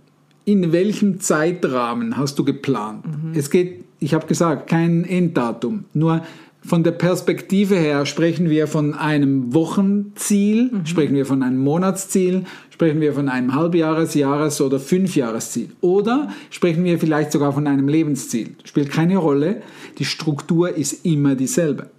In 0.47 0.73
welchem 0.73 1.21
Zeitrahmen 1.21 2.17
hast 2.17 2.39
du 2.39 2.45
geplant? 2.45 3.05
Mhm. 3.07 3.33
Es 3.39 3.51
geht, 3.51 3.85
ich 4.01 4.15
habe 4.15 4.27
gesagt, 4.27 4.69
kein 4.69 5.05
Enddatum. 5.05 5.85
Nur 5.93 6.23
von 6.63 6.83
der 6.83 6.93
Perspektive 6.93 7.77
her 7.77 8.05
sprechen 8.07 8.49
wir 8.51 8.67
von 8.67 8.95
einem 8.95 9.55
Wochenziel, 9.55 10.71
mhm. 10.73 10.87
sprechen 10.87 11.15
wir 11.15 11.27
von 11.27 11.43
einem 11.43 11.59
Monatsziel, 11.59 12.45
sprechen 12.71 13.03
wir 13.03 13.13
von 13.13 13.29
einem 13.29 13.55
Halbjahres-, 13.55 14.15
Jahres- 14.15 14.61
oder 14.61 14.81
Fünfjahresziel. 14.81 15.71
Oder 15.83 16.31
sprechen 16.49 16.85
wir 16.85 16.99
vielleicht 16.99 17.33
sogar 17.33 17.53
von 17.53 17.67
einem 17.67 17.87
Lebensziel. 17.87 18.57
Spielt 18.65 18.91
keine 18.91 19.19
Rolle. 19.19 19.63
Die 19.99 20.07
Struktur 20.07 20.75
ist 20.75 21.05
immer 21.05 21.35
dieselbe. 21.35 21.91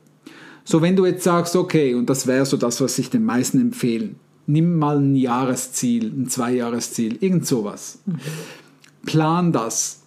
So, 0.63 0.81
wenn 0.81 0.95
du 0.95 1.05
jetzt 1.05 1.23
sagst, 1.23 1.55
okay, 1.55 1.93
und 1.95 2.09
das 2.09 2.27
wäre 2.27 2.45
so 2.45 2.57
das, 2.57 2.81
was 2.81 2.99
ich 2.99 3.09
den 3.09 3.25
meisten 3.25 3.59
empfehlen, 3.59 4.15
nimm 4.47 4.77
mal 4.77 4.97
ein 4.97 5.15
Jahresziel, 5.15 6.05
ein 6.05 6.27
Zweijahresziel, 6.27 7.17
irgend 7.21 7.47
sowas. 7.47 7.99
Mhm. 8.05 8.19
Plan 9.05 9.51
das, 9.51 10.01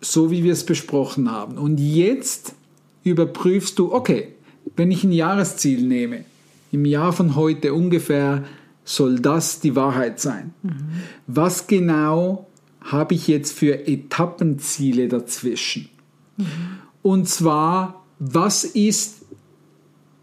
so 0.00 0.30
wie 0.30 0.44
wir 0.44 0.52
es 0.52 0.64
besprochen 0.64 1.30
haben. 1.30 1.58
Und 1.58 1.78
jetzt 1.78 2.54
überprüfst 3.02 3.78
du, 3.78 3.92
okay, 3.92 4.28
wenn 4.76 4.90
ich 4.90 5.04
ein 5.04 5.12
Jahresziel 5.12 5.82
nehme, 5.86 6.24
im 6.72 6.84
Jahr 6.84 7.12
von 7.12 7.34
heute 7.34 7.74
ungefähr 7.74 8.44
soll 8.84 9.18
das 9.18 9.60
die 9.60 9.76
Wahrheit 9.76 10.20
sein. 10.20 10.54
Mhm. 10.62 10.72
Was 11.26 11.66
genau 11.66 12.46
habe 12.80 13.14
ich 13.14 13.28
jetzt 13.28 13.52
für 13.52 13.86
Etappenziele 13.86 15.08
dazwischen? 15.08 15.88
Mhm. 16.36 16.44
Und 17.02 17.28
zwar, 17.28 18.04
was 18.18 18.64
ist 18.64 19.19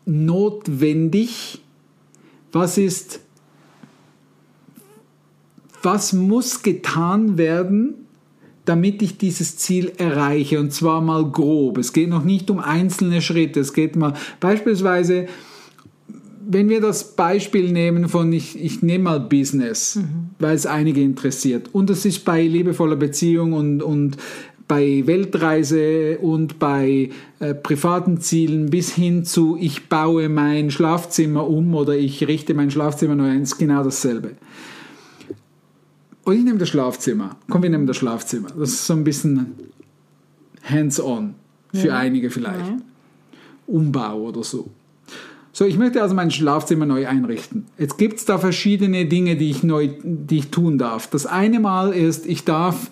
notwendig? 0.07 1.61
Was 2.51 2.77
ist, 2.77 3.19
was 5.83 6.13
muss 6.13 6.63
getan 6.63 7.37
werden, 7.37 8.07
damit 8.67 9.01
ich 9.01 9.17
dieses 9.17 9.57
Ziel 9.57 9.93
erreiche. 9.97 10.59
Und 10.59 10.73
zwar 10.73 11.01
mal 11.01 11.25
grob. 11.31 11.77
Es 11.77 11.93
geht 11.93 12.09
noch 12.09 12.23
nicht 12.23 12.51
um 12.51 12.59
einzelne 12.59 13.21
Schritte. 13.21 13.61
Es 13.61 13.73
geht 13.73 13.95
mal 13.95 14.13
beispielsweise, 14.39 15.27
wenn 16.49 16.67
wir 16.69 16.81
das 16.81 17.15
Beispiel 17.15 17.71
nehmen 17.71 18.09
von, 18.09 18.31
ich, 18.33 18.61
ich 18.61 18.81
nehme 18.81 19.05
mal 19.05 19.19
Business, 19.21 19.95
mhm. 19.95 20.29
weil 20.39 20.55
es 20.55 20.65
einige 20.65 21.01
interessiert. 21.01 21.69
Und 21.73 21.89
das 21.89 22.05
ist 22.05 22.25
bei 22.25 22.45
liebevoller 22.45 22.97
Beziehung 22.97 23.53
und, 23.53 23.81
und 23.81 24.17
bei 24.67 25.03
Weltreise 25.05 26.17
und 26.19 26.59
bei 26.59 27.09
äh, 27.39 27.53
privaten 27.53 28.19
Zielen 28.19 28.69
bis 28.69 28.93
hin 28.93 29.23
zu, 29.23 29.57
ich 29.59 29.87
baue 29.87 30.27
mein 30.29 30.71
Schlafzimmer 30.71 31.47
um 31.47 31.73
oder 31.73 31.95
ich 31.95 32.27
richte 32.27 32.53
mein 32.53 32.69
Schlafzimmer 32.69 33.15
neu 33.15 33.29
ein, 33.29 33.43
ist 33.43 33.57
genau 33.57 33.83
dasselbe. 33.83 34.31
Und 36.25 36.35
ich 36.35 36.43
nehme 36.43 36.57
das 36.57 36.67
Schlafzimmer. 36.67 37.37
Komm, 37.49 37.63
wir 37.63 37.69
nehmen 37.69 37.87
das 37.87 37.95
Schlafzimmer. 37.95 38.49
Das 38.49 38.71
ist 38.71 38.85
so 38.85 38.93
ein 38.93 39.05
bisschen 39.05 39.55
hands-on 40.61 41.35
für 41.73 41.87
ja. 41.87 41.97
einige 41.97 42.29
vielleicht. 42.29 42.65
Ja. 42.65 42.77
Umbau 43.67 44.23
oder 44.23 44.43
so. 44.43 44.69
So, 45.53 45.65
ich 45.65 45.77
möchte 45.77 46.01
also 46.01 46.13
mein 46.13 46.29
Schlafzimmer 46.29 46.85
neu 46.85 47.07
einrichten. 47.07 47.65
Jetzt 47.79 47.97
gibt 47.97 48.19
es 48.19 48.25
da 48.25 48.37
verschiedene 48.37 49.05
Dinge, 49.05 49.37
die 49.37 49.49
ich 49.49 49.63
neu, 49.63 49.89
die 50.03 50.39
ich 50.39 50.49
tun 50.49 50.77
darf. 50.77 51.07
Das 51.07 51.25
eine 51.25 51.59
Mal 51.59 51.93
ist, 51.93 52.25
ich 52.25 52.43
darf 52.43 52.91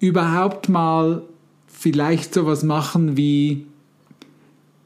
überhaupt 0.00 0.68
mal 0.68 1.22
vielleicht 1.66 2.34
sowas 2.34 2.62
machen 2.62 3.16
wie 3.16 3.66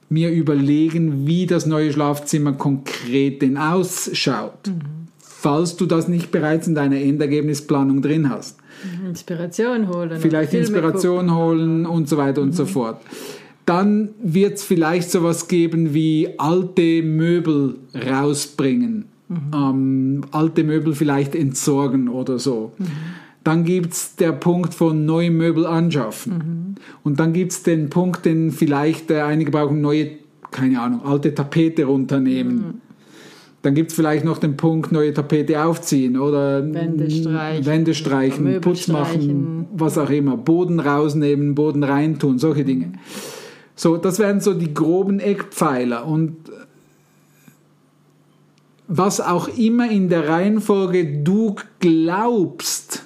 mir 0.08 0.30
überlegen, 0.30 1.26
wie 1.26 1.46
das 1.46 1.64
neue 1.64 1.92
Schlafzimmer 1.92 2.52
konkret 2.52 3.40
denn 3.40 3.56
ausschaut. 3.56 4.66
Mhm 4.66 5.02
falls 5.42 5.76
du 5.76 5.86
das 5.86 6.06
nicht 6.06 6.30
bereits 6.30 6.68
in 6.68 6.76
deiner 6.76 6.96
Endergebnisplanung 6.96 8.00
drin 8.00 8.30
hast. 8.30 8.58
Inspiration 9.04 9.88
holen. 9.88 10.20
Vielleicht 10.20 10.54
Inspiration 10.54 11.26
gucken. 11.26 11.34
holen 11.34 11.86
und 11.86 12.08
so 12.08 12.16
weiter 12.16 12.42
und 12.42 12.50
mhm. 12.50 12.52
so 12.52 12.66
fort. 12.66 13.00
Dann 13.66 14.10
wird 14.22 14.54
es 14.54 14.62
vielleicht 14.62 15.10
sowas 15.10 15.48
geben 15.48 15.94
wie 15.94 16.28
alte 16.38 17.02
Möbel 17.02 17.74
rausbringen, 17.92 19.06
mhm. 19.28 19.36
ähm, 19.52 20.20
alte 20.30 20.62
Möbel 20.62 20.94
vielleicht 20.94 21.34
entsorgen 21.34 22.08
oder 22.08 22.38
so. 22.38 22.72
Mhm. 23.42 23.44
Dann 23.44 23.64
gibt 23.64 23.92
es 23.92 24.16
der 24.16 24.32
Punkt 24.32 24.74
von 24.74 25.04
neue 25.04 25.30
Möbel 25.30 25.66
anschaffen. 25.66 26.32
Mhm. 26.32 26.74
Und 27.02 27.20
dann 27.20 27.32
gibt 27.32 27.52
es 27.52 27.62
den 27.62 27.90
Punkt, 27.90 28.24
den 28.24 28.50
vielleicht 28.50 29.10
äh, 29.10 29.20
einige 29.20 29.50
brauchen, 29.50 29.80
neue, 29.80 30.10
keine 30.50 30.80
Ahnung, 30.80 31.04
alte 31.04 31.34
Tapete 31.34 31.84
runternehmen 31.84 32.56
mhm. 32.56 32.74
Dann 33.62 33.76
gibt 33.76 33.90
es 33.92 33.96
vielleicht 33.96 34.24
noch 34.24 34.38
den 34.38 34.56
Punkt, 34.56 34.90
neue 34.90 35.14
Tapete 35.14 35.64
aufziehen 35.64 36.18
oder 36.18 36.62
Wände 36.74 37.08
streichen, 37.08 37.66
Wände 37.66 37.94
streichen 37.94 38.60
Putz 38.60 38.88
machen, 38.88 39.66
was 39.72 39.96
auch 39.98 40.10
immer. 40.10 40.36
Boden 40.36 40.80
rausnehmen, 40.80 41.54
Boden 41.54 41.84
reintun, 41.84 42.40
solche 42.40 42.64
Dinge. 42.64 42.94
So, 43.76 43.96
das 43.96 44.18
wären 44.18 44.40
so 44.40 44.52
die 44.52 44.74
groben 44.74 45.20
Eckpfeiler. 45.20 46.06
Und 46.06 46.36
was 48.88 49.20
auch 49.20 49.46
immer 49.56 49.88
in 49.88 50.08
der 50.08 50.28
Reihenfolge 50.28 51.22
du 51.22 51.54
glaubst, 51.78 53.04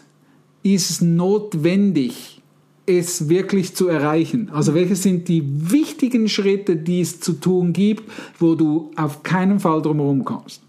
ist 0.74 1.02
notwendig 1.02 2.40
es 2.86 3.28
wirklich 3.28 3.74
zu 3.74 3.88
erreichen? 3.88 4.48
Also 4.52 4.74
welche 4.74 4.96
sind 4.96 5.28
die 5.28 5.42
wichtigen 5.70 6.28
Schritte, 6.28 6.76
die 6.76 7.00
es 7.00 7.20
zu 7.20 7.34
tun 7.34 7.72
gibt, 7.72 8.04
wo 8.38 8.54
du 8.54 8.90
auf 8.96 9.22
keinen 9.22 9.60
Fall 9.60 9.82
drumherum 9.82 10.24
kommst, 10.24 10.62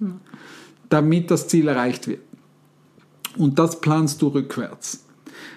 damit 0.89 1.31
das 1.31 1.47
Ziel 1.47 1.67
erreicht 1.67 2.07
wird? 2.07 2.21
Und 3.37 3.59
das 3.59 3.81
planst 3.81 4.21
du 4.21 4.27
rückwärts. 4.29 5.05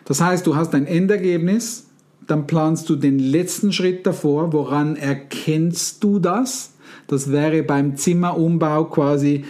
Das 0.04 0.20
heißt, 0.20 0.47
du 0.47 0.54
hast 0.54 0.75
ein 0.75 0.87
Endergebnis, 0.87 1.87
dann 2.26 2.47
planst 2.47 2.88
du 2.90 2.97
den 2.97 3.18
letzten 3.18 3.73
Schritt 3.73 4.06
davor. 4.06 4.52
Woran 4.52 4.97
erkennst 4.97 6.04
du 6.04 6.18
das? 6.18 6.73
Das 7.06 7.32
wäre 7.32 7.62
beim 7.62 7.97
Zimmerumbau 7.97 8.85
quasi, 8.85 9.44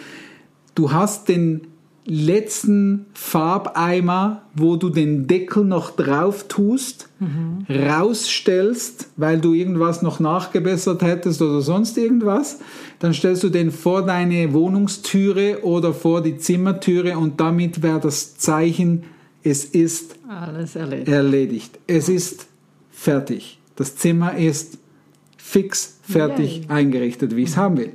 du 0.74 0.92
hast 0.92 1.28
den 1.28 1.66
letzten 2.10 3.06
Farbeimer, 3.14 4.42
wo 4.54 4.74
du 4.74 4.90
den 4.90 5.28
Deckel 5.28 5.64
noch 5.64 5.92
drauf 5.92 6.46
tust, 6.48 7.08
mhm. 7.20 7.64
rausstellst, 7.72 9.10
weil 9.16 9.40
du 9.40 9.54
irgendwas 9.54 10.02
noch 10.02 10.18
nachgebessert 10.18 11.02
hättest 11.02 11.40
oder 11.40 11.60
sonst 11.60 11.96
irgendwas, 11.96 12.58
dann 12.98 13.14
stellst 13.14 13.44
du 13.44 13.48
den 13.48 13.70
vor 13.70 14.04
deine 14.04 14.52
Wohnungstüre 14.52 15.62
oder 15.62 15.94
vor 15.94 16.20
die 16.20 16.36
Zimmertüre 16.36 17.16
und 17.16 17.38
damit 17.38 17.80
wäre 17.80 18.00
das 18.00 18.36
Zeichen, 18.36 19.04
es 19.44 19.64
ist 19.64 20.16
Alles 20.28 20.74
erledigt. 20.74 21.08
erledigt. 21.08 21.78
Es 21.86 22.08
ist 22.08 22.48
fertig. 22.90 23.60
Das 23.76 23.94
Zimmer 23.94 24.36
ist 24.36 24.78
fix 25.36 26.00
fertig 26.02 26.62
Yay. 26.62 26.66
eingerichtet, 26.68 27.36
wie 27.36 27.44
ich 27.44 27.50
es 27.50 27.56
haben 27.56 27.76
will. 27.76 27.92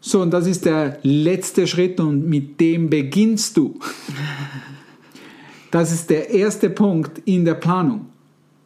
So, 0.00 0.22
und 0.22 0.30
das 0.30 0.46
ist 0.46 0.64
der 0.64 0.98
letzte 1.02 1.66
Schritt 1.66 1.98
und 2.00 2.28
mit 2.28 2.60
dem 2.60 2.88
beginnst 2.88 3.56
du. 3.56 3.78
Das 5.70 5.92
ist 5.92 6.08
der 6.10 6.30
erste 6.30 6.70
Punkt 6.70 7.20
in 7.24 7.44
der 7.44 7.54
Planung. 7.54 8.06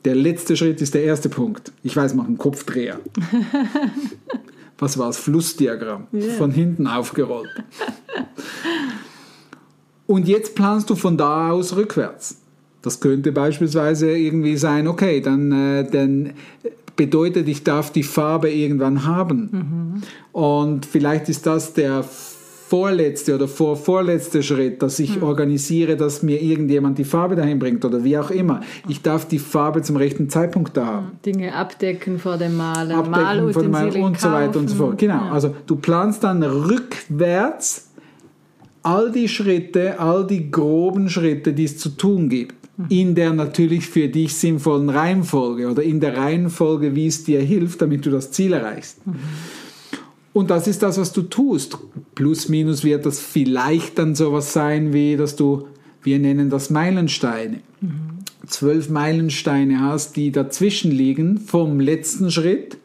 Der 0.04 0.14
letzte 0.14 0.56
Schritt 0.56 0.80
ist 0.80 0.94
der 0.94 1.04
erste 1.04 1.28
Punkt. 1.28 1.72
Ich 1.82 1.96
weiß, 1.96 2.14
mach 2.14 2.26
einen 2.26 2.38
Kopfdreher. 2.38 3.00
Was 4.78 4.98
war 4.98 5.06
das? 5.06 5.18
Flussdiagramm. 5.18 6.08
Yeah. 6.12 6.34
Von 6.34 6.50
hinten 6.50 6.88
aufgerollt. 6.88 7.50
Und 10.06 10.26
jetzt 10.26 10.56
planst 10.56 10.90
du 10.90 10.96
von 10.96 11.16
da 11.16 11.52
aus 11.52 11.76
rückwärts. 11.76 12.38
Das 12.82 12.98
könnte 12.98 13.30
beispielsweise 13.30 14.10
irgendwie 14.10 14.56
sein, 14.56 14.88
okay, 14.88 15.20
dann, 15.20 15.52
äh, 15.52 15.88
dann 15.88 16.32
bedeutet, 16.96 17.49
ich 17.49 17.64
darf 17.64 17.90
die 17.90 18.02
Farbe 18.02 18.50
irgendwann 18.50 19.06
haben. 19.06 19.49
Mhm. 19.52 20.02
Und 20.32 20.87
vielleicht 20.87 21.28
ist 21.28 21.46
das 21.46 21.75
der 21.75 22.04
vorletzte 22.72 23.34
oder 23.34 23.49
vor 23.49 23.76
vorletzte 23.76 24.42
Schritt, 24.42 24.80
dass 24.80 24.99
ich 24.99 25.16
mhm. 25.16 25.25
organisiere, 25.25 25.94
dass 25.96 26.22
mir 26.22 26.40
irgendjemand 26.40 26.96
die 26.96 27.04
Farbe 27.04 27.37
dahin 27.37 27.58
bringt 27.58 27.84
oder 27.84 28.02
wie 28.02 28.16
auch 28.16 28.30
immer. 28.30 28.62
Ich 28.88 29.02
darf 29.02 29.28
die 29.28 29.38
Farbe 29.38 29.82
zum 29.82 29.96
rechten 29.96 30.30
Zeitpunkt 30.30 30.75
da 30.75 30.87
haben. 30.87 31.11
Dinge 31.26 31.54
abdecken 31.54 32.18
vor 32.18 32.38
dem 32.38 32.56
Malen, 32.56 32.92
abdecken 32.92 33.52
vor 33.52 33.62
dem 33.62 33.72
Malen 33.72 34.02
und 34.02 34.18
so 34.18 34.32
weiter 34.32 34.58
und 34.58 34.68
so 34.68 34.76
fort. 34.76 34.96
Genau. 34.96 35.26
Ja. 35.26 35.32
Also 35.32 35.54
du 35.66 35.76
planst 35.76 36.25
dann 36.25 36.42
rückwärts 36.42 37.90
all 38.82 39.12
die 39.12 39.28
Schritte, 39.28 40.00
all 40.00 40.26
die 40.26 40.50
groben 40.50 41.11
Schritte, 41.11 41.52
die 41.52 41.64
es 41.64 41.76
zu 41.76 41.90
tun 41.90 42.30
gibt 42.30 42.62
in 42.88 43.14
der 43.14 43.32
natürlich 43.32 43.86
für 43.86 44.08
dich 44.08 44.34
sinnvollen 44.34 44.90
Reihenfolge 44.90 45.70
oder 45.70 45.82
in 45.82 46.00
der 46.00 46.16
Reihenfolge, 46.16 46.94
wie 46.94 47.06
es 47.06 47.24
dir 47.24 47.40
hilft, 47.40 47.82
damit 47.82 48.06
du 48.06 48.10
das 48.10 48.30
Ziel 48.30 48.52
erreichst. 48.52 49.06
Mhm. 49.06 49.16
Und 50.32 50.50
das 50.50 50.66
ist 50.66 50.82
das, 50.82 50.98
was 50.98 51.12
du 51.12 51.22
tust. 51.22 51.76
Plus, 52.14 52.48
minus 52.48 52.84
wird 52.84 53.04
das 53.04 53.20
vielleicht 53.20 53.98
dann 53.98 54.14
sowas 54.14 54.52
sein, 54.52 54.92
wie 54.92 55.16
dass 55.16 55.36
du, 55.36 55.66
wir 56.02 56.18
nennen 56.18 56.50
das 56.50 56.70
Meilensteine. 56.70 57.60
Mhm. 57.80 57.90
zwölf 58.46 58.88
Meilensteine 58.88 59.80
hast, 59.80 60.16
die 60.16 60.32
dazwischen 60.32 60.90
liegen 60.90 61.38
vom 61.38 61.80
letzten 61.80 62.30
Schritt 62.30 62.76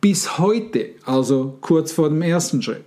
bis 0.00 0.38
heute, 0.38 0.86
also 1.04 1.58
kurz 1.60 1.92
vor 1.92 2.08
dem 2.08 2.22
ersten 2.22 2.62
Schritt. 2.62 2.84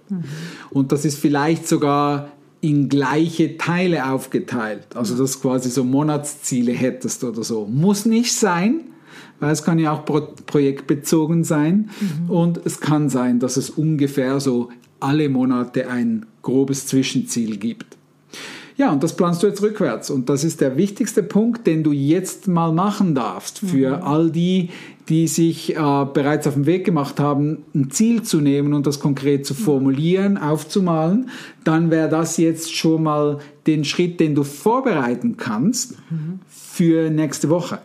Und 0.72 0.92
das 0.92 1.06
ist 1.06 1.20
vielleicht 1.20 1.68
sogar 1.68 2.32
in 2.64 2.88
gleiche 2.88 3.58
Teile 3.58 4.10
aufgeteilt. 4.10 4.96
Also 4.96 5.18
dass 5.18 5.34
du 5.34 5.40
quasi 5.40 5.70
so 5.70 5.84
Monatsziele 5.84 6.72
hättest 6.72 7.26
oder 7.26 7.44
so. 7.44 7.66
Muss 7.66 8.06
nicht 8.06 8.34
sein, 8.34 8.86
weil 9.42 9.52
es 9.52 9.64
kann 9.64 9.80
ja 9.80 9.92
auch 9.92 10.06
pro 10.06 10.22
projektbezogen 10.46 11.44
sein. 11.44 11.90
Und 12.30 12.62
es 12.64 12.80
kann 12.80 13.10
sein, 13.10 13.40
dass 13.40 13.58
es 13.58 13.70
ungefähr 13.70 14.40
so 14.40 14.70
alle 15.02 15.28
Monate 15.28 15.90
ein 15.90 16.26
grobes 16.42 16.88
Zwischenziel 16.88 17.58
gibt. 17.58 17.98
Ja, 18.78 18.94
und 18.94 19.04
das 19.04 19.18
planst 19.18 19.44
du 19.44 19.48
jetzt 19.48 19.62
rückwärts. 19.62 20.10
Und 20.10 20.30
das 20.30 20.46
ist 20.46 20.62
der 20.62 20.78
wichtigste 20.78 21.22
Punkt, 21.22 21.68
den 21.68 21.84
du 21.84 21.92
jetzt 21.92 22.48
mal 22.48 22.72
machen 22.72 23.14
darfst 23.14 23.60
für 23.60 23.98
mhm. 23.98 24.04
all 24.04 24.32
die, 24.32 24.70
die 25.10 25.28
sich 25.28 25.76
äh, 25.76 26.06
bereits 26.14 26.48
auf 26.48 26.54
den 26.54 26.66
Weg 26.66 26.86
gemacht 26.86 27.20
haben, 27.20 27.60
ein 27.76 27.90
Ziel 27.90 28.24
zu 28.24 28.40
nehmen 28.40 28.74
und 28.74 28.88
das 28.88 29.00
konkret 29.00 29.46
zu 29.46 29.54
formulieren, 29.54 30.38
aufzumalen. 30.38 31.30
Dann 31.64 31.92
wäre 31.92 32.10
das 32.10 32.38
jetzt 32.38 32.76
schon 32.76 33.04
mal 33.04 33.40
den 33.68 33.84
Schritt, 33.84 34.20
den 34.20 34.36
du 34.36 34.44
vorbereiten 34.44 35.38
kannst 35.38 35.98
mhm. 36.10 36.40
für 36.48 37.10
nächste 37.10 37.50
Woche. 37.50 37.80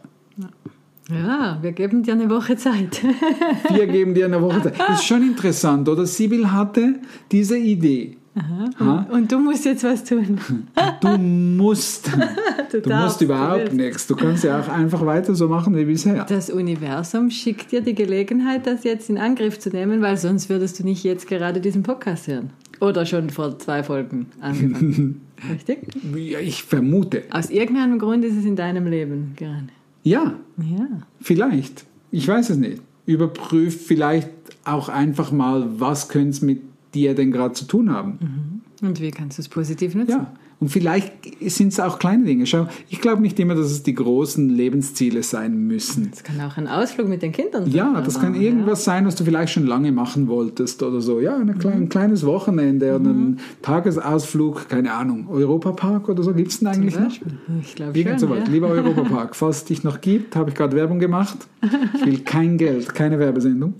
Ja, 1.10 1.58
wir 1.62 1.72
geben 1.72 2.02
dir 2.02 2.12
eine 2.12 2.28
Woche 2.28 2.56
Zeit. 2.56 3.02
wir 3.70 3.86
geben 3.86 4.14
dir 4.14 4.26
eine 4.26 4.42
Woche 4.42 4.62
Zeit. 4.62 4.74
Das 4.78 4.90
ist 5.00 5.06
schon 5.06 5.22
interessant, 5.22 5.88
oder? 5.88 6.04
Sibyl 6.04 6.52
hatte 6.52 6.96
diese 7.32 7.56
Idee. 7.56 8.18
Aha. 8.38 9.06
Und, 9.10 9.30
du 9.30 9.38
musst 9.38 9.64
jetzt 9.64 9.84
was 9.84 10.04
tun. 10.04 10.38
Du 11.00 11.16
musst. 11.16 12.10
du, 12.72 12.80
du 12.80 12.90
musst 12.90 13.20
überhaupt 13.20 13.72
du 13.72 13.76
nichts. 13.76 14.06
Du 14.06 14.16
kannst 14.16 14.42
ja 14.42 14.60
auch 14.60 14.68
einfach 14.68 15.04
weiter 15.06 15.34
so 15.34 15.48
machen 15.48 15.76
wie 15.76 15.84
bisher. 15.84 16.24
Das 16.24 16.50
Universum 16.50 17.30
schickt 17.30 17.70
dir 17.70 17.80
die 17.80 17.94
Gelegenheit, 17.94 18.66
das 18.66 18.84
jetzt 18.84 19.08
in 19.10 19.18
Angriff 19.18 19.58
zu 19.58 19.70
nehmen, 19.70 20.02
weil 20.02 20.16
sonst 20.16 20.48
würdest 20.48 20.78
du 20.78 20.84
nicht 20.84 21.04
jetzt 21.04 21.28
gerade 21.28 21.60
diesen 21.60 21.82
Podcast 21.82 22.26
hören. 22.26 22.50
Oder 22.80 23.06
schon 23.06 23.30
vor 23.30 23.58
zwei 23.58 23.82
Folgen 23.82 24.26
angefangen. 24.40 25.20
Richtig? 25.52 25.88
Ich 26.40 26.62
vermute. 26.62 27.22
Aus 27.30 27.50
irgendeinem 27.50 27.98
Grund 27.98 28.24
ist 28.24 28.36
es 28.36 28.44
in 28.44 28.56
deinem 28.56 28.86
Leben 28.86 29.34
gerade. 29.36 29.68
Ja. 30.02 30.34
Ja. 30.58 30.86
Vielleicht. 31.20 31.84
Ich 32.10 32.26
weiß 32.26 32.50
es 32.50 32.56
nicht. 32.56 32.82
Überprüf 33.06 33.86
vielleicht 33.86 34.28
auch 34.64 34.88
einfach 34.88 35.32
mal, 35.32 35.66
was 35.78 36.08
könnte 36.08 36.30
es 36.30 36.42
mit 36.42 36.60
die 36.94 37.02
ja 37.02 37.14
denn 37.14 37.30
gerade 37.30 37.54
zu 37.54 37.66
tun 37.66 37.90
haben. 37.90 38.62
Mhm. 38.80 38.86
Und 38.88 39.00
wie 39.00 39.10
kannst 39.10 39.38
du 39.38 39.42
es 39.42 39.48
positiv 39.48 39.94
nutzen? 39.94 40.10
Ja. 40.10 40.32
Und 40.60 40.70
vielleicht 40.70 41.12
sind 41.40 41.68
es 41.68 41.78
auch 41.78 42.00
kleine 42.00 42.24
Dinge. 42.24 42.44
Schau, 42.44 42.66
ich 42.88 43.00
glaube 43.00 43.22
nicht 43.22 43.38
immer, 43.38 43.54
dass 43.54 43.66
es 43.66 43.84
die 43.84 43.94
großen 43.94 44.48
Lebensziele 44.48 45.22
sein 45.22 45.68
müssen. 45.68 46.10
Es 46.12 46.24
kann 46.24 46.40
auch 46.40 46.56
ein 46.56 46.66
Ausflug 46.66 47.06
mit 47.06 47.22
den 47.22 47.30
Kindern 47.30 47.64
sein. 47.64 47.74
Ja, 47.74 48.00
das 48.00 48.20
kann 48.20 48.34
irgendwas 48.34 48.84
ja. 48.84 48.92
sein, 48.92 49.06
was 49.06 49.14
du 49.14 49.24
vielleicht 49.24 49.52
schon 49.52 49.66
lange 49.66 49.92
machen 49.92 50.26
wolltest 50.26 50.82
oder 50.82 51.00
so. 51.00 51.20
Ja, 51.20 51.36
eine 51.36 51.54
mhm. 51.54 51.66
ein 51.66 51.88
kleines 51.88 52.26
Wochenende 52.26 52.98
mhm. 52.98 53.00
oder 53.00 53.10
ein 53.14 53.40
Tagesausflug, 53.62 54.68
keine 54.68 54.92
Ahnung, 54.92 55.28
Europapark 55.28 56.08
oder 56.08 56.24
so. 56.24 56.34
Gibt 56.34 56.50
es 56.50 56.58
denn 56.58 56.68
eigentlich 56.68 56.98
noch? 56.98 57.12
Ich 57.62 57.76
glaube 57.76 58.02
schon, 58.02 58.18
so. 58.18 58.34
Ja. 58.34 58.42
Lieber 58.44 58.68
Europapark, 58.68 59.36
falls 59.36 59.58
es 59.58 59.64
dich 59.64 59.84
noch 59.84 60.00
gibt, 60.00 60.34
habe 60.34 60.50
ich 60.50 60.56
gerade 60.56 60.74
Werbung 60.74 60.98
gemacht. 60.98 61.38
Ich 61.94 62.04
will 62.04 62.18
kein 62.20 62.58
Geld, 62.58 62.94
keine 62.94 63.20
Werbesendung. 63.20 63.74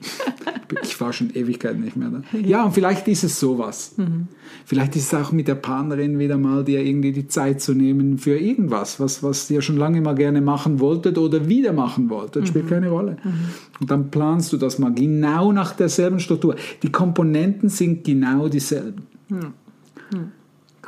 Ich 0.82 1.00
war 1.00 1.12
schon 1.12 1.30
Ewigkeiten 1.34 1.80
nicht 1.80 1.96
mehr 1.96 2.10
da. 2.10 2.22
Ja, 2.38 2.64
und 2.64 2.72
vielleicht 2.72 3.08
ist 3.08 3.24
es 3.24 3.40
sowas. 3.40 3.94
Mhm. 3.96 4.28
Vielleicht 4.64 4.96
ist 4.96 5.12
es 5.12 5.14
auch 5.14 5.32
mit 5.32 5.48
der 5.48 5.54
Partnerin 5.54 6.18
wieder 6.18 6.36
mal 6.36 6.64
dir 6.68 6.84
irgendwie 6.84 7.12
die 7.12 7.26
Zeit 7.26 7.60
zu 7.60 7.74
nehmen 7.74 8.18
für 8.18 8.38
irgendwas, 8.38 9.00
was, 9.00 9.22
was 9.22 9.50
ihr 9.50 9.62
schon 9.62 9.76
lange 9.76 10.00
mal 10.00 10.14
gerne 10.14 10.40
machen 10.40 10.78
wolltet 10.78 11.18
oder 11.18 11.48
wieder 11.48 11.72
machen 11.72 12.08
wolltet. 12.10 12.46
Spielt 12.46 12.66
mhm. 12.66 12.70
keine 12.70 12.90
Rolle. 12.90 13.16
Mhm. 13.24 13.32
Und 13.80 13.90
dann 13.90 14.10
planst 14.10 14.52
du 14.52 14.56
das 14.56 14.78
mal 14.78 14.94
genau 14.94 15.50
nach 15.50 15.72
derselben 15.74 16.20
Struktur. 16.20 16.54
Die 16.82 16.92
Komponenten 16.92 17.68
sind 17.68 18.04
genau 18.04 18.48
dieselben. 18.48 19.02
Mhm. 19.28 19.52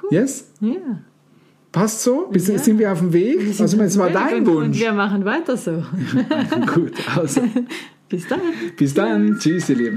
Cool. 0.01 0.09
Yes? 0.12 0.51
Ja. 0.61 1.01
Passt 1.73 2.03
so? 2.03 2.29
Bis, 2.33 2.49
ja. 2.49 2.59
Sind 2.59 2.79
wir 2.79 2.93
auf 2.93 2.99
dem 2.99 3.12
Weg? 3.12 3.38
Also, 3.59 3.81
es 3.81 3.99
war 3.99 4.11
dein 4.11 4.47
Wunsch. 4.47 4.66
Und 4.66 4.81
wir 4.81 4.93
machen 4.93 5.25
weiter 5.25 5.57
so. 5.57 5.83
Gut, 6.75 6.93
also. 7.16 7.43
Bis 8.09 8.27
dann. 8.27 8.40
Bis 8.77 8.95
dann. 8.95 9.38
Tschüss, 9.38 9.69
ihr 9.69 9.77
Lieben. 9.77 9.97